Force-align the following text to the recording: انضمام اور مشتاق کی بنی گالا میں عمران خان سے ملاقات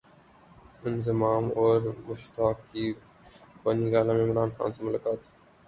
انضمام 0.83 1.49
اور 1.55 1.79
مشتاق 2.07 2.57
کی 2.71 2.85
بنی 3.63 3.91
گالا 3.91 4.13
میں 4.13 4.25
عمران 4.25 4.49
خان 4.57 4.73
سے 4.73 4.83
ملاقات 4.83 5.19